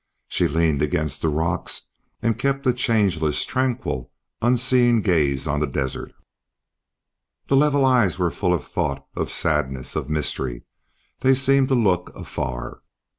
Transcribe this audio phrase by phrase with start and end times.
[0.27, 1.87] She leaned against the rocks
[2.23, 6.11] and kept a changeless, tranquil, unseeing gaze on the desert.
[7.49, 10.63] The level eyes were full of thought, of sadness, of mystery;
[11.19, 12.81] they seemed to look afar.